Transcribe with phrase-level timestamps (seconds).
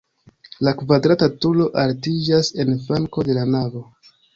[0.67, 3.89] La kvadrata turo altiĝas en flanko de la navo.